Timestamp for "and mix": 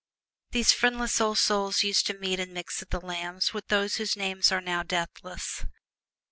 2.39-2.81